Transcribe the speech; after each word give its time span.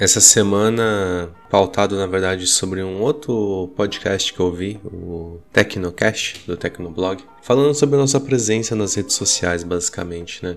Essa 0.00 0.18
semana, 0.18 1.28
pautado 1.50 1.94
na 1.94 2.06
verdade 2.06 2.46
sobre 2.46 2.82
um 2.82 3.02
outro 3.02 3.70
podcast 3.76 4.32
que 4.32 4.40
eu 4.40 4.46
ouvi, 4.46 4.80
o 4.82 5.40
Tecnocast, 5.52 6.40
do 6.46 6.56
Tecnoblog, 6.56 7.22
falando 7.42 7.74
sobre 7.74 7.96
a 7.96 7.98
nossa 7.98 8.18
presença 8.18 8.74
nas 8.74 8.94
redes 8.94 9.14
sociais, 9.14 9.62
basicamente, 9.62 10.42
né? 10.42 10.56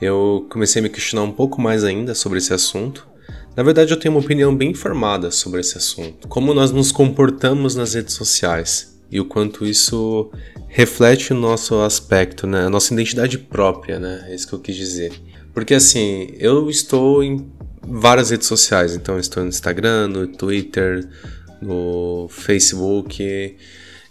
Eu 0.00 0.46
comecei 0.48 0.78
a 0.78 0.84
me 0.84 0.88
questionar 0.88 1.24
um 1.24 1.32
pouco 1.32 1.60
mais 1.60 1.82
ainda 1.82 2.14
sobre 2.14 2.38
esse 2.38 2.54
assunto. 2.54 3.08
Na 3.56 3.64
verdade, 3.64 3.92
eu 3.92 3.98
tenho 3.98 4.14
uma 4.14 4.20
opinião 4.20 4.56
bem 4.56 4.72
formada 4.72 5.32
sobre 5.32 5.60
esse 5.60 5.76
assunto. 5.76 6.28
Como 6.28 6.54
nós 6.54 6.70
nos 6.70 6.92
comportamos 6.92 7.74
nas 7.74 7.94
redes 7.94 8.14
sociais 8.14 9.00
e 9.10 9.18
o 9.18 9.24
quanto 9.24 9.66
isso 9.66 10.30
reflete 10.68 11.32
o 11.32 11.36
nosso 11.36 11.80
aspecto, 11.80 12.46
né? 12.46 12.66
A 12.66 12.70
nossa 12.70 12.94
identidade 12.94 13.36
própria, 13.36 13.98
né? 13.98 14.26
É 14.28 14.34
isso 14.36 14.46
que 14.46 14.54
eu 14.54 14.60
quis 14.60 14.76
dizer. 14.76 15.12
Porque 15.52 15.72
assim, 15.72 16.34
eu 16.38 16.68
estou 16.68 17.22
em 17.22 17.38
várias 17.86 18.30
redes 18.30 18.46
sociais. 18.46 18.94
Então, 18.94 19.18
estou 19.18 19.42
no 19.42 19.48
Instagram, 19.48 20.08
no 20.08 20.26
Twitter, 20.26 21.06
no 21.60 22.28
Facebook. 22.30 23.56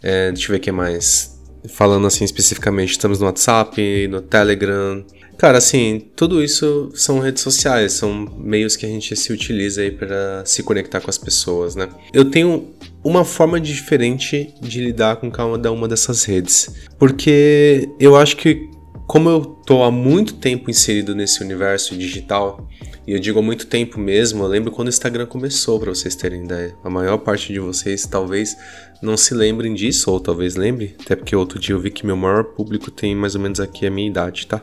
É, 0.02 0.31
deixa 0.31 0.48
eu 0.48 0.54
ver 0.54 0.58
o 0.58 0.62
que 0.62 0.72
mais. 0.72 1.34
Falando 1.70 2.05
assim 2.08 2.26
especificamente, 2.26 2.91
estamos 2.91 3.20
no 3.20 3.26
WhatsApp, 3.26 4.08
no 4.09 4.22
Telegram. 4.22 5.05
Cara, 5.38 5.58
assim, 5.58 6.09
tudo 6.16 6.44
isso 6.44 6.91
são 6.94 7.20
redes 7.20 7.41
sociais, 7.41 7.94
são 7.94 8.14
meios 8.38 8.76
que 8.76 8.86
a 8.86 8.90
gente 8.90 9.16
se 9.16 9.34
utiliza 9.34 9.81
aí 9.81 9.92
para 9.92 10.44
se 10.45 10.62
conectar 10.62 11.02
com 11.02 11.09
as 11.09 11.17
pessoas, 11.17 11.76
né? 11.76 11.90
Eu 12.14 12.26
tenho 12.26 12.73
uma 13.03 13.26
forma 13.26 13.59
diferente 13.59 14.53
de 14.62 14.80
lidar 14.80 15.17
com 15.17 15.30
cada 15.31 15.72
uma 15.72 15.88
dessas 15.88 16.23
redes, 16.23 16.70
porque 16.98 17.90
eu 18.00 18.16
acho 18.16 18.38
que 18.38 18.70
como 19.13 19.30
eu 19.30 19.45
tô 19.45 19.84
há 19.84 19.91
muito 19.91 20.34
tempo 20.34 20.72
inserido 20.72 21.13
nesse 21.13 21.44
universo 21.44 21.95
digital, 21.95 22.67
e 23.05 23.12
eu 23.12 23.20
digo 23.20 23.38
há 23.38 23.44
muito 23.44 23.67
tempo 23.67 23.99
mesmo, 23.99 24.44
eu 24.44 24.48
lembro 24.48 24.72
quando 24.72 24.88
o 24.88 24.89
Instagram 24.89 25.27
começou, 25.27 25.80
para 25.80 25.94
vocês 25.94 26.16
terem 26.16 26.45
ideia. 26.45 26.76
A 26.84 26.89
maior 26.89 27.20
parte 27.20 27.53
de 27.53 27.59
vocês 27.59 28.08
talvez 28.08 28.58
não 29.03 29.16
se 29.16 29.36
lembrem 29.36 29.75
disso, 29.75 30.09
ou 30.09 30.20
talvez 30.20 30.55
lembre, 30.55 30.95
até 31.00 31.16
porque 31.16 31.36
outro 31.36 31.59
dia 31.59 31.75
eu 31.75 31.80
vi 31.80 31.92
que 31.92 32.08
meu 32.08 32.17
maior 32.17 32.44
público 32.44 32.89
tem 32.89 33.16
mais 33.16 33.36
ou 33.36 33.42
menos 33.42 33.59
aqui 33.59 33.86
a 33.86 33.92
minha 33.92 34.09
idade, 34.09 34.47
tá? 34.47 34.59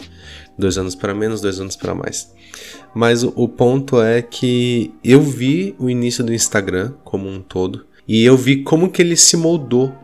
Dois 0.58 0.76
anos 0.76 0.96
para 0.96 1.14
menos, 1.14 1.40
dois 1.40 1.60
anos 1.60 1.76
para 1.76 1.94
mais. 1.94 2.34
Mas 2.92 3.22
o, 3.22 3.32
o 3.36 3.48
ponto 3.48 4.02
é 4.02 4.20
que 4.20 4.92
eu 5.04 5.22
vi 5.22 5.76
o 5.78 5.88
início 5.88 6.24
do 6.24 6.34
Instagram 6.34 6.92
como 7.04 7.28
um 7.28 7.40
todo, 7.40 7.86
e 8.08 8.24
eu 8.24 8.36
vi 8.36 8.64
como 8.64 8.90
que 8.90 9.00
ele 9.00 9.14
se 9.14 9.36
moldou 9.36 9.94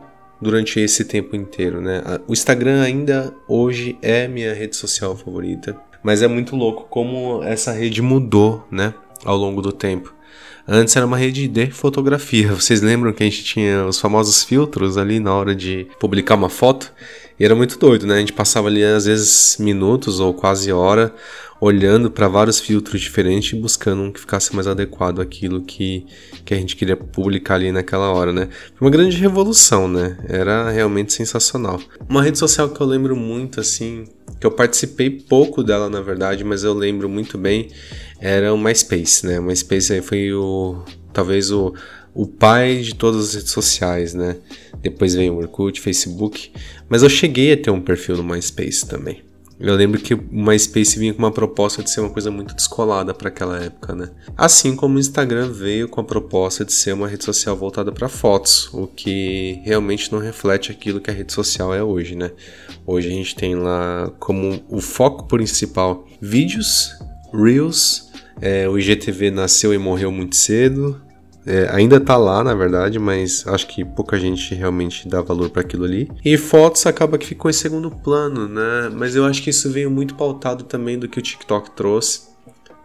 durante 0.41 0.81
esse 0.81 1.05
tempo 1.05 1.35
inteiro, 1.35 1.81
né? 1.81 2.03
O 2.27 2.33
Instagram 2.33 2.83
ainda 2.83 3.35
hoje 3.49 3.99
é 4.03 4.29
minha 4.29 4.55
rede 4.55 4.77
social 4.77 5.17
favorita, 5.17 5.77
mas 6.03 6.23
é 6.23 6.29
muito 6.29 6.55
louco 6.55 6.87
como 6.89 7.43
essa 7.43 7.73
rede 7.73 8.01
mudou, 8.03 8.67
né, 8.71 8.95
ao 9.25 9.37
longo 9.37 9.63
do 9.63 9.73
tempo. 9.73 10.15
Antes 10.69 10.97
era 10.97 11.07
uma 11.07 11.17
rede 11.17 11.47
de 11.47 11.71
fotografia. 11.71 12.53
Vocês 12.53 12.81
lembram 12.81 13.13
que 13.13 13.23
a 13.23 13.27
gente 13.27 13.45
tinha 13.45 13.87
os 13.87 14.01
famosos 14.01 14.43
filtros 14.43 14.99
ali 14.99 15.21
na 15.21 15.33
hora 15.33 15.55
de 15.55 15.87
publicar 16.01 16.35
uma 16.35 16.49
foto? 16.49 16.93
E 17.39 17.45
era 17.45 17.55
muito 17.55 17.79
doido, 17.79 18.05
né? 18.05 18.17
A 18.17 18.19
gente 18.19 18.33
passava 18.33 18.67
ali 18.67 18.83
às 18.83 19.05
vezes 19.05 19.57
minutos 19.61 20.19
ou 20.19 20.35
quase 20.35 20.73
hora 20.73 21.15
olhando 21.61 22.11
para 22.11 22.29
vários 22.29 22.61
filtros 22.61 23.01
diferentes 23.01 23.53
e 23.53 23.57
buscando 23.57 24.03
um 24.03 24.13
que 24.13 24.21
ficasse 24.21 24.55
mais 24.55 24.67
adequado 24.67 25.21
àquilo 25.21 25.63
que, 25.63 26.07
que 26.45 26.53
a 26.53 26.57
gente 26.57 26.77
queria 26.77 26.97
publicar 26.97 27.55
ali 27.55 27.73
naquela 27.73 28.13
hora, 28.13 28.33
né? 28.33 28.49
Foi 28.75 28.87
uma 28.87 28.91
grande 28.91 29.17
revolução, 29.17 29.89
né? 29.89 30.19
Era 30.29 30.71
realmente 30.71 31.13
sensacional. 31.13 31.81
Uma 32.09 32.23
rede 32.23 32.39
social 32.39 32.69
que 32.69 32.81
eu 32.81 32.87
lembro 32.87 33.17
muito, 33.17 33.61
assim, 33.61 34.05
que 34.39 34.47
eu 34.47 34.51
participei 34.51 35.11
pouco 35.11 35.63
dela, 35.63 35.89
na 35.89 36.01
verdade, 36.01 36.45
mas 36.45 36.63
eu 36.63 36.75
lembro 36.75 37.09
muito 37.09 37.39
bem, 37.39 37.69
era 38.21 38.53
o 38.53 38.59
MySpace, 38.59 39.27
né? 39.27 39.41
O 39.41 39.43
MySpace 39.43 40.01
foi 40.03 40.33
o... 40.33 40.83
talvez 41.13 41.51
o, 41.51 41.75
o 42.15 42.27
pai 42.27 42.79
de 42.79 42.95
todas 42.95 43.29
as 43.29 43.35
redes 43.35 43.53
sociais, 43.53 44.15
né? 44.15 44.37
Depois 44.83 45.15
veio 45.15 45.35
o 45.35 45.39
Orkut, 45.39 45.81
Facebook, 45.81 46.51
mas 46.89 47.03
eu 47.03 47.09
cheguei 47.09 47.53
a 47.53 47.57
ter 47.57 47.71
um 47.71 47.81
perfil 47.81 48.17
no 48.17 48.25
MySpace 48.25 48.87
também. 48.87 49.23
Eu 49.59 49.75
lembro 49.75 50.01
que 50.01 50.13
o 50.13 50.23
MySpace 50.31 50.99
vinha 50.99 51.15
com 51.15 51.21
uma 51.21 51.33
proposta 51.33 51.83
de 51.83 51.91
ser 51.91 52.01
uma 52.01 52.11
coisa 52.11 52.31
muito 52.31 52.55
descolada 52.55 53.15
para 53.15 53.29
aquela 53.29 53.59
época, 53.59 53.95
né? 53.95 54.11
Assim 54.37 54.77
como 54.77 54.97
o 54.97 55.01
Instagram 55.01 55.51
veio 55.51 55.89
com 55.89 56.01
a 56.01 56.05
proposta 56.05 56.65
de 56.65 56.73
ser 56.73 56.93
uma 56.93 57.09
rede 57.09 57.25
social 57.25 57.57
voltada 57.57 57.91
para 57.91 58.09
fotos, 58.09 58.69
o 58.75 58.87
que 58.87 59.61
realmente 59.65 60.13
não 60.13 60.19
reflete 60.19 60.71
aquilo 60.71 61.01
que 61.01 61.11
a 61.11 61.15
rede 61.15 61.33
social 61.33 61.75
é 61.75 61.83
hoje, 61.83 62.15
né? 62.15 62.33
Hoje 62.87 63.09
a 63.09 63.13
gente 63.13 63.35
tem 63.35 63.55
lá 63.55 64.13
como 64.19 64.63
o 64.69 64.81
foco 64.81 65.27
principal 65.27 66.07
vídeos, 66.21 66.91
reels, 67.33 68.11
é, 68.41 68.69
o 68.69 68.79
IGTV 68.79 69.31
nasceu 69.31 69.73
e 69.73 69.79
morreu 69.79 70.13
muito 70.13 70.37
cedo, 70.37 71.01
é, 71.47 71.69
ainda 71.71 72.01
tá 72.01 72.17
lá, 72.17 72.43
na 72.43 72.55
verdade, 72.55 72.99
mas 72.99 73.47
acho 73.47 73.69
que 73.69 73.85
pouca 73.85 74.19
gente 74.19 74.55
realmente 74.55 75.09
dá 75.09 75.23
valor 75.23 75.49
para 75.49 75.63
aquilo 75.63 75.85
ali. 75.85 76.11
E 76.25 76.37
fotos 76.37 76.85
acaba 76.87 77.17
que 77.17 77.27
ficou 77.27 77.49
em 77.49 77.55
segundo 77.55 77.91
plano, 77.91 78.49
né? 78.49 78.91
Mas 78.93 79.15
eu 79.15 79.25
acho 79.25 79.43
que 79.43 79.51
isso 79.51 79.71
veio 79.71 79.91
muito 79.91 80.17
pautado 80.17 80.65
também 80.65 80.99
do 80.99 81.09
que 81.09 81.19
o 81.19 81.23
TikTok 81.23 81.71
trouxe. 81.71 82.23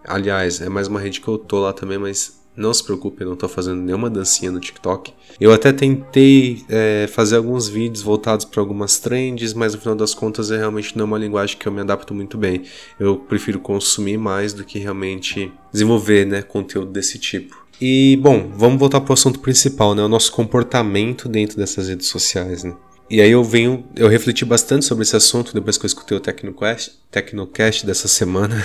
Aliás, 0.06 0.62
é 0.62 0.70
mais 0.70 0.88
uma 0.88 1.00
rede 1.00 1.20
que 1.20 1.28
eu 1.28 1.38
tô 1.38 1.60
lá 1.60 1.74
também, 1.74 1.98
mas 1.98 2.40
não 2.56 2.74
se 2.74 2.84
preocupe, 2.84 3.24
eu 3.24 3.30
não 3.30 3.36
tô 3.36 3.48
fazendo 3.48 3.82
nenhuma 3.82 4.10
dancinha 4.10 4.52
no 4.52 4.60
TikTok. 4.60 5.14
Eu 5.40 5.54
até 5.54 5.72
tentei 5.72 6.64
é, 6.70 7.08
fazer 7.08 7.38
alguns 7.38 7.68
vídeos 7.68 8.02
voltados 8.04 8.46
para 8.46 8.62
algumas 8.62 9.00
trends, 9.00 9.54
mas 9.54 9.74
no 9.74 9.80
final 9.80 9.96
das 9.96 10.14
contas 10.14 10.52
é 10.52 10.58
realmente 10.58 10.98
não 10.98 11.06
uma 11.06 11.18
linguagem 11.18 11.58
que 11.58 11.68
eu 11.68 11.72
me 11.72 11.82
adapto 11.82 12.14
muito 12.14 12.38
bem. 12.38 12.64
Eu 13.00 13.16
prefiro 13.18 13.60
consumir 13.60 14.18
mais 14.18 14.54
do 14.54 14.64
que 14.64 14.78
realmente 14.78 15.52
desenvolver 15.72 16.26
né, 16.26 16.42
conteúdo 16.42 16.92
desse 16.92 17.18
tipo. 17.18 17.61
E, 17.82 18.16
bom, 18.22 18.52
vamos 18.56 18.80
voltar 18.80 19.02
para 19.02 19.10
o 19.10 19.14
assunto 19.14 19.40
principal, 19.40 19.96
né? 19.96 20.04
O 20.04 20.08
nosso 20.08 20.32
comportamento 20.32 21.28
dentro 21.28 21.58
dessas 21.58 21.90
redes 21.90 22.06
sociais, 22.08 22.64
né? 22.64 22.76
E 23.10 23.20
aí 23.20 23.32
eu 23.32 23.44
venho, 23.44 23.84
eu 23.96 24.08
refleti 24.08 24.46
bastante 24.46 24.86
sobre 24.86 25.02
esse 25.02 25.16
assunto 25.16 25.52
depois 25.52 25.80
que 25.80 25.86
eu 25.86 25.88
escutei 25.88 26.16
o 26.16 26.20
Tecnocast, 26.22 26.94
Tecnocast 27.10 27.84
dessa 27.84 28.08
semana. 28.08 28.64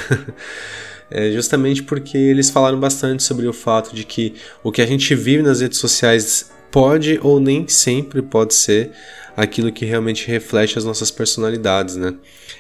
é 1.10 1.32
justamente 1.32 1.82
porque 1.82 2.18
eles 2.18 2.50
falaram 2.50 2.78
bastante 2.78 3.22
sobre 3.22 3.46
o 3.46 3.54
fato 3.54 3.94
de 3.94 4.04
que 4.04 4.34
o 4.62 4.70
que 4.70 4.82
a 4.82 4.86
gente 4.86 5.14
vive 5.14 5.42
nas 5.42 5.62
redes 5.62 5.78
sociais 5.78 6.52
pode 6.70 7.18
ou 7.22 7.40
nem 7.40 7.68
sempre 7.68 8.22
pode 8.22 8.54
ser 8.54 8.90
aquilo 9.36 9.70
que 9.70 9.84
realmente 9.84 10.26
reflete 10.28 10.78
as 10.78 10.84
nossas 10.84 11.10
personalidades, 11.10 11.96
né? 11.96 12.14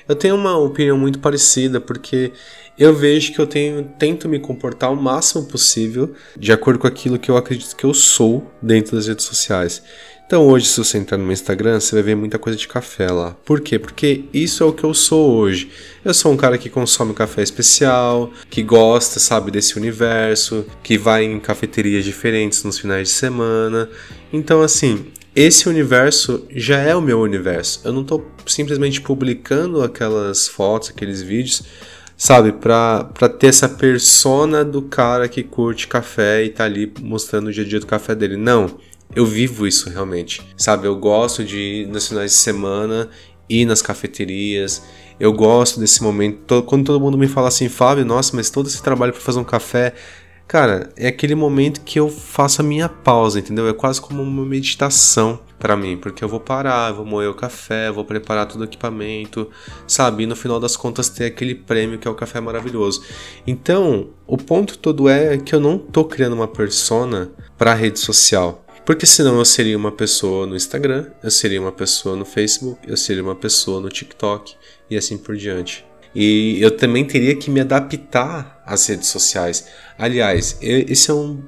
Eu 0.08 0.14
tenho 0.14 0.34
uma 0.34 0.56
opinião 0.56 0.98
muito 0.98 1.18
parecida 1.18 1.80
porque 1.80 2.32
eu 2.78 2.94
vejo 2.94 3.32
que 3.32 3.38
eu 3.38 3.46
tenho, 3.46 3.84
tento 3.98 4.28
me 4.28 4.38
comportar 4.38 4.92
o 4.92 4.96
máximo 4.96 5.46
possível 5.46 6.14
de 6.38 6.52
acordo 6.52 6.78
com 6.78 6.86
aquilo 6.86 7.18
que 7.18 7.30
eu 7.30 7.36
acredito 7.36 7.74
que 7.74 7.84
eu 7.84 7.94
sou 7.94 8.50
dentro 8.60 8.96
das 8.96 9.06
redes 9.06 9.24
sociais. 9.24 9.82
Então 10.26 10.44
hoje, 10.44 10.66
se 10.66 10.78
você 10.78 10.98
entrar 10.98 11.16
no 11.16 11.22
meu 11.22 11.32
Instagram, 11.32 11.78
você 11.78 11.94
vai 11.94 12.02
ver 12.02 12.16
muita 12.16 12.36
coisa 12.36 12.58
de 12.58 12.66
café 12.66 13.06
lá. 13.12 13.36
Por 13.44 13.60
quê? 13.60 13.78
Porque 13.78 14.24
isso 14.34 14.64
é 14.64 14.66
o 14.66 14.72
que 14.72 14.82
eu 14.82 14.92
sou 14.92 15.36
hoje. 15.36 15.70
Eu 16.04 16.12
sou 16.12 16.32
um 16.32 16.36
cara 16.36 16.58
que 16.58 16.68
consome 16.68 17.14
café 17.14 17.44
especial, 17.44 18.32
que 18.50 18.60
gosta, 18.60 19.20
sabe, 19.20 19.52
desse 19.52 19.78
universo, 19.78 20.66
que 20.82 20.98
vai 20.98 21.22
em 21.22 21.38
cafeterias 21.38 22.04
diferentes 22.04 22.64
nos 22.64 22.76
finais 22.76 23.06
de 23.06 23.14
semana. 23.14 23.88
Então, 24.32 24.62
assim, 24.62 25.06
esse 25.32 25.68
universo 25.68 26.44
já 26.50 26.78
é 26.78 26.96
o 26.96 27.00
meu 27.00 27.20
universo. 27.20 27.82
Eu 27.84 27.92
não 27.92 28.02
estou 28.02 28.26
simplesmente 28.46 29.00
publicando 29.00 29.80
aquelas 29.80 30.48
fotos, 30.48 30.90
aqueles 30.90 31.22
vídeos 31.22 31.62
sabe, 32.16 32.50
pra, 32.50 33.04
pra 33.04 33.28
ter 33.28 33.48
essa 33.48 33.68
persona 33.68 34.64
do 34.64 34.82
cara 34.82 35.28
que 35.28 35.42
curte 35.42 35.86
café 35.86 36.42
e 36.42 36.48
tá 36.48 36.64
ali 36.64 36.92
mostrando 37.00 37.48
o 37.48 37.52
dia 37.52 37.62
a 37.62 37.68
dia 37.68 37.78
do 37.78 37.86
café 37.86 38.14
dele. 38.14 38.36
Não, 38.36 38.78
eu 39.14 39.24
vivo 39.24 39.66
isso 39.66 39.88
realmente, 39.88 40.42
sabe? 40.56 40.86
Eu 40.86 40.96
gosto 40.96 41.44
de 41.44 41.58
ir 41.58 41.86
nos 41.86 42.08
finais 42.08 42.32
de 42.32 42.36
semana, 42.36 43.08
ir 43.48 43.64
nas 43.64 43.80
cafeterias. 43.80 44.82
Eu 45.18 45.32
gosto 45.32 45.80
desse 45.80 46.02
momento. 46.02 46.62
Quando 46.64 46.84
todo 46.86 47.00
mundo 47.00 47.16
me 47.16 47.28
fala 47.28 47.48
assim, 47.48 47.68
Fábio, 47.68 48.04
nossa, 48.04 48.36
mas 48.36 48.50
todo 48.50 48.66
esse 48.66 48.82
trabalho 48.82 49.12
para 49.12 49.22
fazer 49.22 49.38
um 49.38 49.44
café. 49.44 49.94
Cara, 50.46 50.90
é 50.96 51.08
aquele 51.08 51.34
momento 51.34 51.80
que 51.80 51.98
eu 51.98 52.08
faço 52.08 52.60
a 52.60 52.64
minha 52.64 52.88
pausa, 52.88 53.40
entendeu? 53.40 53.68
É 53.68 53.72
quase 53.72 54.00
como 54.00 54.22
uma 54.22 54.44
meditação 54.44 55.40
para 55.58 55.76
mim, 55.76 55.96
porque 55.96 56.22
eu 56.22 56.28
vou 56.28 56.38
parar, 56.38 56.92
vou 56.92 57.04
moer 57.04 57.28
o 57.28 57.34
café, 57.34 57.90
vou 57.90 58.04
preparar 58.04 58.46
todo 58.46 58.60
o 58.60 58.64
equipamento, 58.64 59.50
sabe? 59.88 60.22
E 60.22 60.26
no 60.26 60.36
final 60.36 60.60
das 60.60 60.76
contas 60.76 61.08
ter 61.08 61.24
aquele 61.24 61.54
prêmio 61.54 61.98
que 61.98 62.06
é 62.06 62.10
o 62.10 62.14
café 62.14 62.40
maravilhoso. 62.40 63.02
Então, 63.44 64.10
o 64.26 64.36
ponto 64.36 64.78
todo 64.78 65.08
é 65.08 65.36
que 65.36 65.52
eu 65.52 65.58
não 65.58 65.78
tô 65.78 66.04
criando 66.04 66.34
uma 66.34 66.46
persona 66.46 67.30
para 67.58 67.74
rede 67.74 67.98
social. 67.98 68.65
Porque 68.86 69.04
senão 69.04 69.36
eu 69.36 69.44
seria 69.44 69.76
uma 69.76 69.90
pessoa 69.90 70.46
no 70.46 70.54
Instagram, 70.54 71.06
eu 71.20 71.30
seria 71.30 71.60
uma 71.60 71.72
pessoa 71.72 72.14
no 72.14 72.24
Facebook, 72.24 72.78
eu 72.88 72.96
seria 72.96 73.20
uma 73.20 73.34
pessoa 73.34 73.80
no 73.80 73.88
TikTok 73.88 74.54
e 74.88 74.96
assim 74.96 75.18
por 75.18 75.36
diante. 75.36 75.84
E 76.14 76.62
eu 76.62 76.70
também 76.70 77.04
teria 77.04 77.34
que 77.34 77.50
me 77.50 77.60
adaptar 77.60 78.62
às 78.64 78.86
redes 78.86 79.08
sociais. 79.08 79.66
Aliás, 79.98 80.56
esse 80.62 81.10
é 81.10 81.14
um 81.14 81.42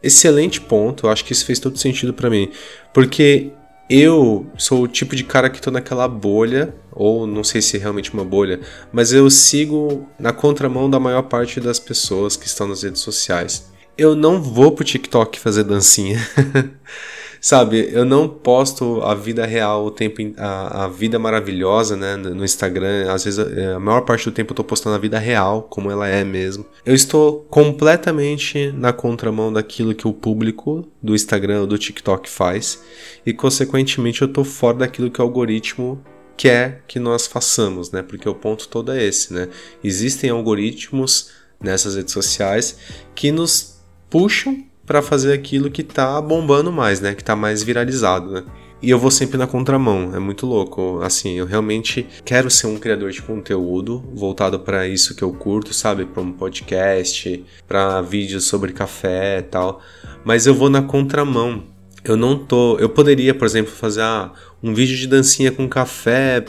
excelente 0.00 0.60
ponto, 0.60 1.06
eu 1.06 1.10
acho 1.10 1.24
que 1.24 1.32
isso 1.32 1.44
fez 1.44 1.58
todo 1.58 1.76
sentido 1.76 2.14
para 2.14 2.30
mim, 2.30 2.52
porque 2.92 3.50
eu 3.90 4.46
sou 4.56 4.84
o 4.84 4.88
tipo 4.88 5.16
de 5.16 5.24
cara 5.24 5.50
que 5.50 5.60
tô 5.60 5.72
naquela 5.72 6.06
bolha, 6.06 6.76
ou 6.92 7.26
não 7.26 7.42
sei 7.42 7.60
se 7.60 7.76
é 7.76 7.80
realmente 7.80 8.14
uma 8.14 8.24
bolha, 8.24 8.60
mas 8.92 9.12
eu 9.12 9.28
sigo 9.28 10.08
na 10.16 10.32
contramão 10.32 10.88
da 10.88 11.00
maior 11.00 11.22
parte 11.22 11.58
das 11.58 11.80
pessoas 11.80 12.36
que 12.36 12.46
estão 12.46 12.68
nas 12.68 12.84
redes 12.84 13.02
sociais. 13.02 13.73
Eu 13.96 14.14
não 14.16 14.42
vou 14.42 14.72
pro 14.72 14.84
TikTok 14.84 15.38
fazer 15.38 15.64
dancinha. 15.64 16.18
Sabe, 17.44 17.90
eu 17.92 18.06
não 18.06 18.26
posto 18.26 19.02
a 19.02 19.14
vida 19.14 19.44
real, 19.44 19.84
o 19.84 19.90
tempo, 19.90 20.16
a, 20.38 20.84
a 20.84 20.88
vida 20.88 21.18
maravilhosa, 21.18 21.94
né, 21.94 22.16
no 22.16 22.42
Instagram. 22.42 23.12
Às 23.12 23.24
vezes, 23.24 23.38
a 23.38 23.78
maior 23.78 24.00
parte 24.00 24.24
do 24.24 24.32
tempo 24.32 24.52
eu 24.52 24.56
tô 24.56 24.64
postando 24.64 24.96
a 24.96 24.98
vida 24.98 25.18
real, 25.18 25.64
como 25.68 25.90
ela 25.90 26.08
é 26.08 26.24
mesmo. 26.24 26.64
Eu 26.86 26.94
estou 26.94 27.46
completamente 27.50 28.72
na 28.72 28.94
contramão 28.94 29.52
daquilo 29.52 29.94
que 29.94 30.08
o 30.08 30.12
público 30.14 30.88
do 31.02 31.14
Instagram 31.14 31.60
ou 31.60 31.66
do 31.66 31.76
TikTok 31.76 32.30
faz. 32.30 32.82
E, 33.26 33.34
consequentemente, 33.34 34.22
eu 34.22 34.28
tô 34.28 34.42
fora 34.42 34.78
daquilo 34.78 35.10
que 35.10 35.20
o 35.20 35.24
algoritmo 35.24 36.02
quer 36.38 36.82
que 36.88 36.98
nós 36.98 37.26
façamos, 37.26 37.90
né? 37.90 38.02
Porque 38.02 38.26
o 38.26 38.34
ponto 38.34 38.66
todo 38.68 38.90
é 38.90 39.04
esse, 39.04 39.34
né? 39.34 39.50
Existem 39.84 40.30
algoritmos 40.30 41.30
nessas 41.60 41.94
redes 41.94 42.14
sociais 42.14 42.78
que 43.14 43.30
nos 43.30 43.73
puxam 44.14 44.64
para 44.86 45.02
fazer 45.02 45.32
aquilo 45.32 45.68
que 45.68 45.82
tá 45.82 46.22
bombando 46.22 46.70
mais, 46.70 47.00
né? 47.00 47.16
Que 47.16 47.24
tá 47.24 47.34
mais 47.34 47.64
viralizado, 47.64 48.30
né? 48.30 48.44
E 48.80 48.88
eu 48.88 48.96
vou 48.96 49.10
sempre 49.10 49.36
na 49.36 49.44
contramão, 49.44 50.14
é 50.14 50.20
muito 50.20 50.46
louco. 50.46 51.00
Assim, 51.02 51.36
eu 51.36 51.44
realmente 51.44 52.06
quero 52.24 52.48
ser 52.48 52.68
um 52.68 52.78
criador 52.78 53.10
de 53.10 53.20
conteúdo 53.20 54.04
voltado 54.14 54.60
para 54.60 54.86
isso 54.86 55.16
que 55.16 55.24
eu 55.24 55.32
curto, 55.32 55.74
sabe? 55.74 56.04
Para 56.04 56.22
um 56.22 56.30
podcast, 56.30 57.44
para 57.66 58.00
vídeos 58.02 58.44
sobre 58.44 58.72
café 58.72 59.40
e 59.40 59.42
tal. 59.42 59.82
Mas 60.24 60.46
eu 60.46 60.54
vou 60.54 60.70
na 60.70 60.82
contramão. 60.82 61.64
Eu 62.04 62.16
não 62.16 62.38
tô. 62.38 62.78
Eu 62.78 62.90
poderia, 62.90 63.34
por 63.34 63.46
exemplo, 63.46 63.72
fazer 63.72 64.02
ah, 64.02 64.30
um 64.62 64.72
vídeo 64.72 64.96
de 64.96 65.08
dancinha 65.08 65.50
com 65.50 65.68
café. 65.68 66.40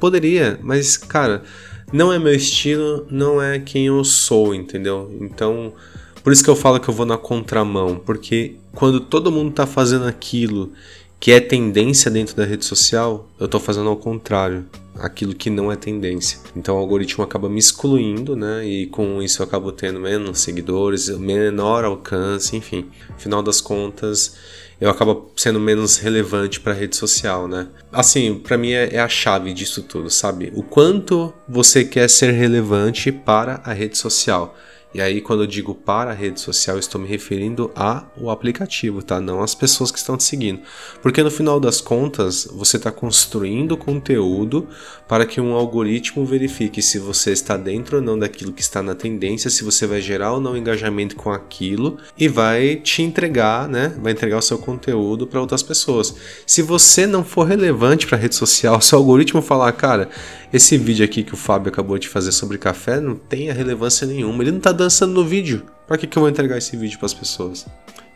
Poderia, 0.00 0.58
mas, 0.64 0.96
cara, 0.96 1.44
não 1.92 2.12
é 2.12 2.18
meu 2.18 2.34
estilo, 2.34 3.06
não 3.08 3.40
é 3.40 3.60
quem 3.60 3.86
eu 3.86 4.02
sou, 4.02 4.52
entendeu? 4.52 5.16
Então 5.20 5.74
por 6.22 6.32
isso 6.32 6.42
que 6.44 6.50
eu 6.50 6.56
falo 6.56 6.80
que 6.80 6.88
eu 6.88 6.94
vou 6.94 7.06
na 7.06 7.16
contramão, 7.16 8.00
porque 8.04 8.56
quando 8.74 9.00
todo 9.00 9.32
mundo 9.32 9.52
tá 9.52 9.66
fazendo 9.66 10.06
aquilo 10.06 10.72
que 11.20 11.32
é 11.32 11.40
tendência 11.40 12.10
dentro 12.10 12.36
da 12.36 12.44
rede 12.44 12.64
social, 12.64 13.28
eu 13.40 13.48
tô 13.48 13.58
fazendo 13.58 13.88
ao 13.88 13.96
contrário, 13.96 14.64
aquilo 14.98 15.34
que 15.34 15.50
não 15.50 15.70
é 15.70 15.76
tendência. 15.76 16.38
Então 16.56 16.76
o 16.76 16.78
algoritmo 16.78 17.24
acaba 17.24 17.48
me 17.48 17.58
excluindo, 17.58 18.36
né? 18.36 18.64
E 18.66 18.86
com 18.86 19.22
isso 19.22 19.42
eu 19.42 19.46
acabo 19.46 19.72
tendo 19.72 20.00
menos 20.00 20.40
seguidores, 20.40 21.08
menor 21.18 21.84
alcance, 21.84 22.56
enfim. 22.56 22.86
Final 23.16 23.42
das 23.42 23.60
contas, 23.60 24.36
eu 24.80 24.88
acabo 24.90 25.30
sendo 25.36 25.58
menos 25.58 25.96
relevante 25.98 26.60
para 26.60 26.72
a 26.72 26.76
rede 26.76 26.96
social, 26.96 27.48
né? 27.48 27.68
Assim, 27.92 28.34
para 28.34 28.56
mim 28.56 28.72
é, 28.72 28.94
é, 28.94 29.00
a 29.00 29.08
chave 29.08 29.52
disso 29.52 29.82
tudo, 29.82 30.10
sabe? 30.10 30.52
O 30.54 30.62
quanto 30.62 31.32
você 31.48 31.84
quer 31.84 32.08
ser 32.08 32.32
relevante 32.32 33.10
para 33.10 33.60
a 33.64 33.72
rede 33.72 33.98
social. 33.98 34.56
E 34.94 35.02
aí, 35.02 35.20
quando 35.20 35.42
eu 35.42 35.46
digo 35.46 35.74
para 35.74 36.12
a 36.12 36.14
rede 36.14 36.40
social, 36.40 36.78
estou 36.78 36.98
me 36.98 37.06
referindo 37.06 37.70
ao 37.74 38.30
aplicativo, 38.30 39.02
tá? 39.02 39.20
Não 39.20 39.42
às 39.42 39.54
pessoas 39.54 39.90
que 39.90 39.98
estão 39.98 40.16
te 40.16 40.24
seguindo. 40.24 40.60
Porque 41.02 41.22
no 41.22 41.30
final 41.30 41.60
das 41.60 41.78
contas, 41.78 42.48
você 42.50 42.78
está 42.78 42.90
construindo 42.90 43.76
conteúdo 43.76 44.66
para 45.06 45.26
que 45.26 45.42
um 45.42 45.52
algoritmo 45.52 46.24
verifique 46.24 46.80
se 46.80 46.98
você 46.98 47.32
está 47.32 47.54
dentro 47.56 47.98
ou 47.98 48.02
não 48.02 48.18
daquilo 48.18 48.52
que 48.52 48.62
está 48.62 48.82
na 48.82 48.94
tendência, 48.94 49.50
se 49.50 49.62
você 49.62 49.86
vai 49.86 50.00
gerar 50.00 50.32
ou 50.32 50.40
não 50.40 50.56
engajamento 50.56 51.16
com 51.16 51.30
aquilo 51.30 51.98
e 52.16 52.26
vai 52.26 52.76
te 52.76 53.02
entregar, 53.02 53.68
né? 53.68 53.94
Vai 54.02 54.12
entregar 54.12 54.38
o 54.38 54.42
seu 54.42 54.56
conteúdo 54.56 55.26
para 55.26 55.40
outras 55.40 55.62
pessoas. 55.62 56.14
Se 56.46 56.62
você 56.62 57.06
não 57.06 57.22
for 57.22 57.44
relevante 57.44 58.06
para 58.06 58.16
a 58.16 58.20
rede 58.20 58.34
social, 58.34 58.80
se 58.82 58.94
o 58.94 58.98
algoritmo 58.98 59.42
falar, 59.42 59.70
cara, 59.72 60.08
esse 60.50 60.78
vídeo 60.78 61.04
aqui 61.04 61.22
que 61.22 61.34
o 61.34 61.36
Fábio 61.36 61.70
acabou 61.70 61.98
de 61.98 62.08
fazer 62.08 62.32
sobre 62.32 62.56
café 62.56 63.00
não 63.00 63.14
tem 63.14 63.52
relevância 63.52 64.06
nenhuma. 64.06 64.42
Ele 64.42 64.52
não 64.52 64.60
tá 64.60 64.72
dançando 64.88 65.12
no 65.12 65.24
vídeo. 65.24 65.64
Para 65.86 65.98
que, 65.98 66.06
que 66.06 66.16
eu 66.16 66.22
vou 66.22 66.30
entregar 66.30 66.56
esse 66.56 66.76
vídeo 66.76 66.98
para 66.98 67.06
as 67.06 67.14
pessoas? 67.14 67.66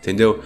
Entendeu? 0.00 0.42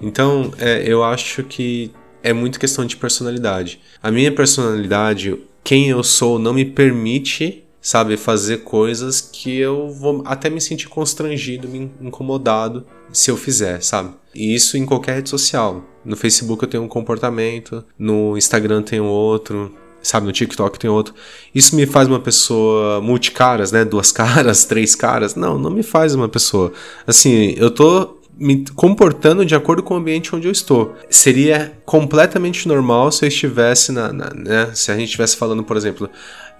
Então, 0.00 0.52
é, 0.58 0.82
eu 0.86 1.02
acho 1.02 1.42
que 1.42 1.90
é 2.22 2.32
muito 2.32 2.60
questão 2.60 2.84
de 2.84 2.96
personalidade. 2.96 3.80
A 4.02 4.10
minha 4.10 4.30
personalidade, 4.30 5.38
quem 5.64 5.88
eu 5.88 6.02
sou, 6.04 6.38
não 6.38 6.52
me 6.52 6.64
permite, 6.64 7.64
sabe, 7.80 8.16
fazer 8.16 8.58
coisas 8.58 9.20
que 9.20 9.56
eu 9.56 9.90
vou 9.90 10.22
até 10.26 10.50
me 10.50 10.60
sentir 10.60 10.88
constrangido, 10.88 11.68
me 11.68 11.90
incomodado 12.00 12.86
se 13.12 13.30
eu 13.30 13.36
fizer, 13.36 13.82
sabe? 13.82 14.14
E 14.34 14.54
isso 14.54 14.76
em 14.76 14.86
qualquer 14.86 15.16
rede 15.16 15.30
social. 15.30 15.84
No 16.04 16.16
Facebook 16.16 16.62
eu 16.62 16.68
tenho 16.68 16.82
um 16.82 16.88
comportamento, 16.88 17.84
no 17.98 18.36
Instagram 18.36 18.82
tenho 18.82 19.04
outro, 19.04 19.74
sabe, 20.02 20.26
no 20.26 20.32
TikTok 20.32 20.78
tem 20.78 20.90
outro. 20.90 21.14
Isso 21.54 21.76
me 21.76 21.86
faz 21.86 22.08
uma 22.08 22.20
pessoa 22.20 23.00
multicaras, 23.00 23.72
né? 23.72 23.84
Duas 23.84 24.10
caras, 24.12 24.64
três 24.64 24.94
caras. 24.94 25.34
Não, 25.34 25.58
não 25.58 25.70
me 25.70 25.82
faz 25.82 26.14
uma 26.14 26.28
pessoa. 26.28 26.72
Assim, 27.06 27.54
eu 27.56 27.70
tô 27.70 28.18
me 28.36 28.64
comportando 28.74 29.44
de 29.44 29.54
acordo 29.54 29.82
com 29.82 29.94
o 29.94 29.96
ambiente 29.96 30.34
onde 30.34 30.48
eu 30.48 30.52
estou. 30.52 30.94
Seria 31.10 31.78
completamente 31.84 32.66
normal 32.66 33.12
se 33.12 33.24
eu 33.24 33.28
estivesse 33.28 33.92
na, 33.92 34.12
na 34.12 34.30
né? 34.34 34.70
Se 34.74 34.90
a 34.90 34.94
gente 34.94 35.06
estivesse 35.06 35.36
falando, 35.36 35.62
por 35.62 35.76
exemplo, 35.76 36.08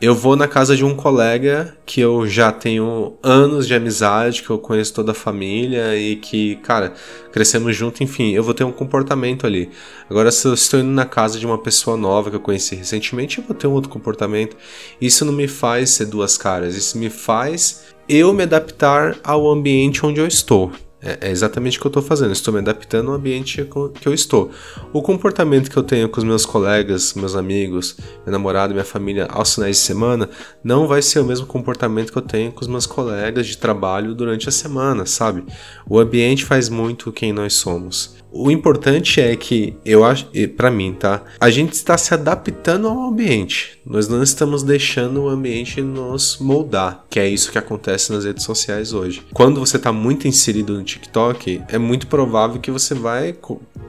eu 0.02 0.16
vou 0.16 0.34
na 0.34 0.48
casa 0.48 0.76
de 0.76 0.84
um 0.84 0.96
colega 0.96 1.76
que 1.86 2.00
eu 2.00 2.26
já 2.26 2.50
tenho 2.50 3.16
anos 3.22 3.68
de 3.68 3.74
amizade, 3.74 4.42
que 4.42 4.50
eu 4.50 4.58
conheço 4.58 4.92
toda 4.92 5.12
a 5.12 5.14
família 5.14 5.96
e 5.96 6.16
que, 6.16 6.56
cara, 6.56 6.92
crescemos 7.30 7.76
junto, 7.76 8.02
enfim, 8.02 8.32
eu 8.32 8.42
vou 8.42 8.52
ter 8.52 8.64
um 8.64 8.72
comportamento 8.72 9.46
ali. 9.46 9.70
Agora, 10.10 10.32
se 10.32 10.44
eu 10.44 10.54
estou 10.54 10.80
indo 10.80 10.90
na 10.90 11.06
casa 11.06 11.38
de 11.38 11.46
uma 11.46 11.56
pessoa 11.56 11.96
nova 11.96 12.30
que 12.30 12.36
eu 12.36 12.40
conheci 12.40 12.74
recentemente, 12.74 13.38
eu 13.38 13.44
vou 13.44 13.54
ter 13.54 13.68
um 13.68 13.72
outro 13.72 13.88
comportamento. 13.88 14.56
Isso 15.00 15.24
não 15.24 15.32
me 15.32 15.46
faz 15.46 15.90
ser 15.90 16.06
duas 16.06 16.36
caras, 16.36 16.74
isso 16.74 16.98
me 16.98 17.08
faz 17.08 17.84
eu 18.08 18.32
me 18.32 18.42
adaptar 18.42 19.16
ao 19.22 19.48
ambiente 19.48 20.04
onde 20.04 20.18
eu 20.18 20.26
estou. 20.26 20.72
É, 21.02 21.28
é 21.28 21.30
exatamente 21.30 21.78
o 21.78 21.80
que 21.80 21.86
eu 21.86 21.90
estou 21.90 22.02
fazendo. 22.02 22.32
Estou 22.32 22.54
me 22.54 22.60
adaptando 22.60 23.10
ao 23.10 23.16
ambiente 23.16 23.66
que 24.00 24.08
eu 24.08 24.14
estou. 24.14 24.50
O 24.92 25.02
comportamento 25.02 25.70
que 25.70 25.76
eu 25.76 25.82
tenho 25.82 26.08
com 26.08 26.18
os 26.18 26.24
meus 26.24 26.46
colegas, 26.46 27.14
meus 27.14 27.34
amigos, 27.34 27.96
meu 28.24 28.32
namorado, 28.32 28.72
minha 28.72 28.84
família 28.84 29.26
aos 29.26 29.54
finais 29.54 29.76
de 29.76 29.82
semana 29.82 30.30
não 30.62 30.86
vai 30.86 31.02
ser 31.02 31.18
o 31.18 31.24
mesmo 31.24 31.46
comportamento 31.46 32.12
que 32.12 32.18
eu 32.18 32.22
tenho 32.22 32.52
com 32.52 32.60
os 32.60 32.68
meus 32.68 32.86
colegas 32.86 33.46
de 33.46 33.58
trabalho 33.58 34.14
durante 34.14 34.48
a 34.48 34.52
semana, 34.52 35.04
sabe? 35.04 35.44
O 35.88 35.98
ambiente 35.98 36.44
faz 36.44 36.68
muito 36.68 37.10
quem 37.10 37.32
nós 37.32 37.54
somos. 37.54 38.21
O 38.34 38.50
importante 38.50 39.20
é 39.20 39.36
que 39.36 39.76
eu 39.84 40.04
acho, 40.04 40.26
para 40.56 40.70
mim, 40.70 40.94
tá? 40.94 41.22
A 41.38 41.50
gente 41.50 41.74
está 41.74 41.98
se 41.98 42.14
adaptando 42.14 42.88
ao 42.88 43.08
ambiente. 43.08 43.78
Nós 43.84 44.08
não 44.08 44.22
estamos 44.22 44.62
deixando 44.62 45.24
o 45.24 45.28
ambiente 45.28 45.82
nos 45.82 46.38
moldar, 46.38 47.04
que 47.10 47.20
é 47.20 47.28
isso 47.28 47.52
que 47.52 47.58
acontece 47.58 48.10
nas 48.10 48.24
redes 48.24 48.44
sociais 48.44 48.94
hoje. 48.94 49.22
Quando 49.34 49.60
você 49.60 49.76
está 49.76 49.92
muito 49.92 50.26
inserido 50.26 50.72
no 50.72 50.82
TikTok, 50.82 51.62
é 51.68 51.76
muito 51.76 52.06
provável 52.06 52.58
que 52.58 52.70
você 52.70 52.94
vai 52.94 53.34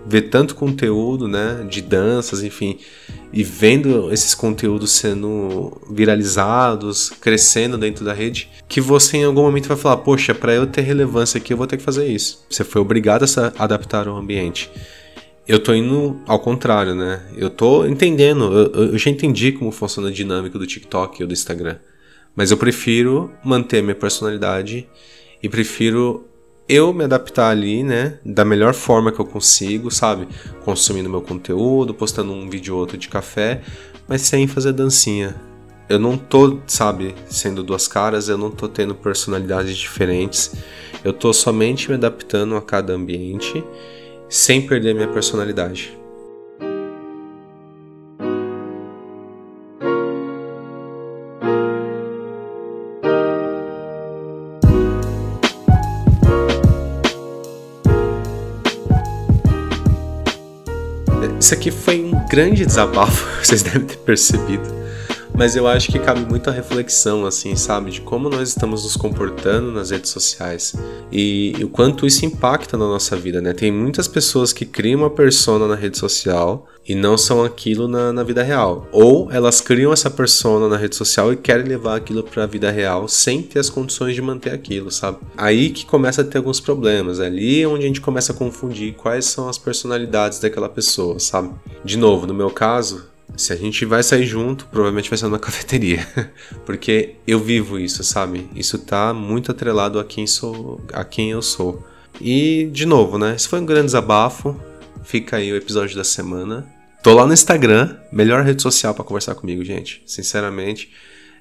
ver 0.06 0.24
tanto 0.24 0.56
conteúdo, 0.56 1.28
né, 1.28 1.66
de 1.70 1.82
danças, 1.82 2.44
enfim, 2.44 2.78
e 3.34 3.44
vendo 3.44 4.13
esses 4.13 4.36
conteúdos 4.36 4.92
sendo 4.92 5.82
viralizados, 5.90 7.10
crescendo 7.10 7.78
dentro 7.80 8.06
da 8.06 8.13
rede, 8.13 8.48
que 8.70 8.80
você 8.80 9.18
em 9.18 9.24
algum 9.24 9.42
momento 9.42 9.68
vai 9.68 9.78
falar: 9.78 9.98
Poxa, 9.98 10.36
para 10.36 10.54
eu 10.54 10.68
ter 10.68 10.82
relevância 10.82 11.40
aqui, 11.40 11.52
eu 11.52 11.58
vou 11.58 11.66
ter 11.66 11.78
que 11.78 11.84
fazer 11.84 12.08
isso. 12.08 12.46
Você 12.48 12.63
foi 12.63 12.80
obrigado 12.80 13.24
a 13.24 13.28
se 13.28 13.40
adaptar 13.58 14.08
ao 14.08 14.16
ambiente. 14.16 14.70
Eu 15.48 15.60
tô 15.60 15.74
indo 15.74 16.22
ao 16.28 16.40
contrário, 16.40 16.96
né? 16.96 17.22
Eu 17.36 17.50
tô 17.50 17.86
entendendo, 17.86 18.54
eu, 18.54 18.92
eu 18.92 18.98
já 18.98 19.10
entendi 19.10 19.52
como 19.52 19.72
funciona 19.72 20.08
a 20.08 20.12
dinâmica 20.12 20.58
do 20.58 20.68
TikTok 20.68 21.24
ou 21.24 21.28
do 21.28 21.34
Instagram. 21.34 21.78
Mas 22.36 22.52
eu 22.52 22.58
prefiro 22.58 23.32
manter 23.44 23.82
minha 23.82 23.96
personalidade 23.96 24.88
e 25.42 25.50
prefiro 25.50 26.25
eu 26.67 26.93
me 26.93 27.03
adaptar 27.03 27.50
ali, 27.50 27.84
né, 27.84 28.17
da 28.25 28.46
melhor 28.46 28.74
forma 28.74 29.12
que 29.12 29.20
eu 29.20 29.25
consigo, 29.25 29.91
sabe? 29.91 30.27
Consumindo 30.63 31.10
meu 31.10 31.22
conteúdo, 31.22 31.93
postando 31.93 32.32
um 32.32 32.50
vídeo 32.50 32.74
ou 32.74 32.79
outro 32.79 32.98
de 32.98 33.10
café, 33.10 33.62
mas 34.08 34.22
sem 34.22 34.48
fazer 34.48 34.74
dancinha. 34.74 35.36
Eu 35.89 36.00
não 36.00 36.17
tô, 36.17 36.60
sabe, 36.65 37.13
sendo 37.27 37.63
duas 37.63 37.88
caras, 37.88 38.29
eu 38.29 38.38
não 38.38 38.50
tô 38.50 38.70
tendo 38.70 38.96
personalidades 38.96 39.77
diferentes. 39.77 40.55
Eu 41.03 41.12
tô 41.12 41.34
somente 41.34 41.89
me 41.89 41.96
adaptando 41.96 42.55
a 42.55 42.62
cada 42.62 42.93
ambiente, 42.93 43.63
sem 44.29 44.65
perder 44.65 44.96
minha 44.96 45.10
personalidade. 45.10 46.03
Isso 61.54 61.60
aqui 61.60 61.70
foi 61.70 62.04
um 62.04 62.26
grande 62.28 62.66
desabafo, 62.66 63.28
vocês 63.46 63.62
devem 63.62 63.86
ter 63.86 63.98
percebido. 63.98 64.83
Mas 65.36 65.56
eu 65.56 65.68
acho 65.68 65.92
que 65.92 65.98
cabe 65.98 66.22
muito 66.22 66.50
a 66.50 66.54
reflexão, 66.54 67.25
assim, 67.25 67.56
sabe? 67.56 67.90
De 67.90 68.02
como 68.02 68.30
nós 68.30 68.50
estamos 68.50 68.84
nos 68.84 68.96
comportando 68.96 69.72
nas 69.72 69.90
redes 69.90 70.12
sociais 70.12 70.75
e, 71.12 71.54
e 71.58 71.63
o 71.63 71.70
quanto 71.70 72.06
isso 72.06 72.24
impacta 72.25 72.78
na 72.78 72.86
nossa 72.86 73.16
vida, 73.16 73.42
né? 73.42 73.52
Tem 73.52 73.72
muitas 73.72 74.08
pessoas 74.08 74.54
que 74.54 74.66
criam 74.66 75.02
uma 75.02 75.10
persona 75.10 75.68
na 75.68 75.75
rede 75.75 75.98
social 75.98 76.68
e 76.88 76.94
não 76.94 77.18
são 77.18 77.44
aquilo 77.44 77.88
na, 77.88 78.13
na 78.13 78.24
vida 78.24 78.44
real. 78.44 78.88
Ou 78.92 79.32
elas 79.32 79.60
criam 79.60 79.92
essa 79.92 80.10
persona 80.10 80.68
na 80.68 80.78
rede 80.78 80.96
social 80.96 81.34
e 81.34 81.38
querem 81.38 81.66
levar 81.66 81.96
aquilo 81.96 82.24
para 82.24 82.44
a 82.44 82.48
vida 82.48 82.70
real 82.70 83.08
sem 83.08 83.42
ter 83.42 83.60
as 83.60 83.70
condições 83.70 84.13
de 84.13 84.22
manter 84.22 84.52
aquilo, 84.52 84.92
sabe? 84.92 85.18
Aí 85.36 85.72
que 85.72 85.86
começa 85.86 86.22
a 86.22 86.25
ter 86.25 86.38
alguns 86.38 86.60
problemas. 86.60 87.20
Ali 87.20 87.62
é 87.62 87.68
onde 87.68 87.86
a 87.86 87.88
gente 87.88 88.02
começa 88.02 88.34
a 88.34 88.36
confundir 88.36 88.94
quais 88.94 89.25
são 89.25 89.50
as 89.50 89.58
personalidades 89.58 90.40
daquela 90.40 90.70
pessoa, 90.70 91.20
sabe? 91.20 91.50
De 91.84 91.98
novo, 91.98 92.28
no 92.28 92.34
meu 92.34 92.52
caso, 92.52 93.12
se 93.36 93.52
a 93.52 93.56
gente 93.56 93.86
vai 93.86 94.04
sair 94.04 94.25
junto, 94.25 94.66
provavelmente 94.68 95.10
vai 95.10 95.18
ser 95.18 95.25
numa 95.25 95.40
cafeteria. 95.40 96.08
Porque 96.66 97.16
eu 97.25 97.40
vivo 97.40 97.80
isso, 97.80 98.04
sabe? 98.04 98.48
Isso 98.56 98.78
tá 98.80 99.13
muito 99.13 99.52
atrelado 99.52 100.00
a 100.00 100.04
quem 100.04 100.28
sou, 100.28 100.82
a 100.92 101.04
quem 101.04 101.32
eu 101.32 101.42
sou. 101.42 101.84
E 102.22 102.70
de 102.72 102.86
novo, 102.86 103.18
né? 103.18 103.36
Esse 103.36 103.48
foi 103.48 103.60
um 103.60 103.66
grande 103.66 103.88
desabafo. 103.88 104.60
Fica 105.04 105.38
aí 105.38 105.52
o 105.52 105.56
episódio 105.56 105.96
da 105.96 106.04
semana. 106.04 106.66
Tô 107.02 107.13
lá 107.13 107.25
no 107.25 107.34
Instagram, 107.34 107.98
melhor 108.12 108.44
rede 108.44 108.62
social 108.62 108.94
para 108.94 109.04
conversar 109.04 109.36
comigo, 109.36 109.63
gente. 109.63 110.02
Sinceramente, 110.06 110.90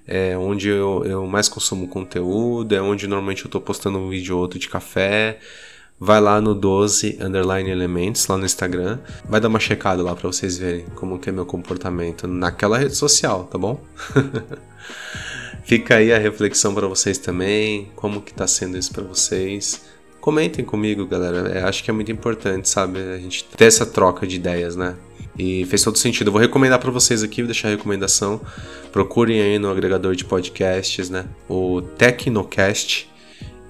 é 0.07 0.37
onde 0.37 0.69
eu, 0.69 1.05
eu 1.07 1.27
mais 1.27 1.49
consumo 1.49 1.87
conteúdo, 1.87 2.75
é 2.75 2.83
onde 2.83 3.07
normalmente 3.07 3.45
eu 3.45 3.51
tô 3.51 3.61
postando 3.61 3.99
um 3.99 4.09
vídeo 4.09 4.35
ou 4.35 4.43
outro 4.43 4.59
de 4.59 4.69
café 4.69 5.39
vai 6.05 6.21
lá 6.21 6.41
no 6.41 6.53
12 6.53 7.19
underline 7.21 7.71
elementos 7.71 8.27
lá 8.27 8.37
no 8.37 8.45
Instagram, 8.45 8.99
vai 9.25 9.41
dar 9.41 9.47
uma 9.47 9.61
checada 9.61 10.03
lá 10.03 10.17
para 10.17 10.27
vocês 10.27 10.59
verem 10.59 10.85
como 10.97 11.17
que 11.17 11.29
é 11.29 11.33
meu 11.33 11.47
comportamento 11.47 12.27
naquela 12.27 12.77
rede 12.77 12.97
social, 12.97 13.45
tá 13.45 13.57
bom? 13.57 13.81
Fica 15.63 15.95
aí 15.95 16.13
a 16.13 16.19
reflexão 16.19 16.75
para 16.75 16.89
vocês 16.89 17.19
também, 17.19 17.93
como 17.95 18.21
que 18.21 18.35
tá 18.35 18.49
sendo 18.49 18.77
isso 18.77 18.93
para 18.93 19.05
vocês. 19.05 19.83
Comentem 20.21 20.65
comigo, 20.65 21.07
galera. 21.07 21.49
É, 21.51 21.63
acho 21.63 21.85
que 21.85 21.91
é 21.91 21.95
muito 21.95 22.11
importante, 22.11 22.69
sabe, 22.69 22.99
a 22.99 23.19
gente 23.19 23.45
ter 23.45 23.67
essa 23.67 23.87
troca 23.87 24.27
de 24.27 24.35
ideias, 24.35 24.75
né? 24.75 24.97
E 25.39 25.65
fez 25.67 25.85
todo 25.85 25.97
sentido. 25.97 26.29
Eu 26.29 26.33
vou 26.33 26.41
recomendar 26.41 26.81
para 26.81 26.91
vocês 26.91 27.23
aqui, 27.23 27.43
vou 27.43 27.47
deixar 27.47 27.69
a 27.69 27.71
recomendação. 27.71 28.41
Procurem 28.91 29.41
aí 29.41 29.57
no 29.57 29.71
agregador 29.71 30.17
de 30.17 30.25
podcasts, 30.25 31.09
né? 31.09 31.27
O 31.49 31.81
Tecnocast 31.81 33.09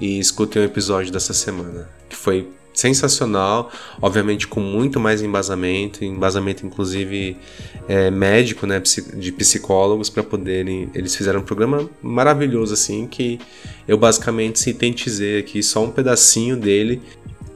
e 0.00 0.18
escutem 0.18 0.62
o 0.62 0.64
episódio 0.64 1.12
dessa 1.12 1.34
semana 1.34 2.00
que 2.12 2.16
foi 2.16 2.46
sensacional, 2.74 3.70
obviamente 4.00 4.46
com 4.46 4.60
muito 4.60 4.98
mais 4.98 5.22
embasamento, 5.22 6.04
embasamento 6.04 6.64
inclusive 6.64 7.36
é, 7.88 8.10
médico, 8.10 8.66
né, 8.66 8.80
de 9.14 9.32
psicólogos 9.32 10.08
para 10.08 10.22
poderem, 10.22 10.90
eles 10.94 11.14
fizeram 11.14 11.40
um 11.40 11.44
programa 11.44 11.88
maravilhoso 12.02 12.72
assim 12.72 13.06
que 13.06 13.38
eu 13.86 13.98
basicamente 13.98 14.58
sintetizei 14.58 15.38
aqui 15.38 15.62
só 15.62 15.84
um 15.84 15.90
pedacinho 15.90 16.56
dele. 16.56 17.02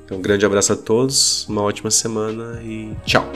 Então, 0.05 0.19
um 0.19 0.23
grande 0.23 0.45
abraço 0.47 0.73
a 0.73 0.77
todos, 0.77 1.47
uma 1.49 1.63
ótima 1.63 1.91
semana 1.91 2.61
e 2.63 2.93
tchau. 3.05 3.29